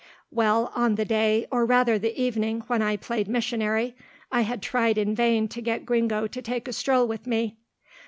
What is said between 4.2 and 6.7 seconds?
I had tried in vain to get Gringo to take